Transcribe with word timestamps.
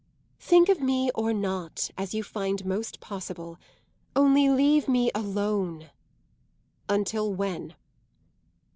"Think 0.39 0.67
of 0.67 0.81
me 0.81 1.11
or 1.13 1.31
not, 1.31 1.91
as 1.95 2.15
you 2.15 2.23
find 2.23 2.65
most 2.65 2.99
possible; 3.01 3.59
only 4.15 4.49
leave 4.49 4.87
me 4.87 5.11
alone." 5.13 5.91
"Until 6.89 7.31
when?" 7.31 7.75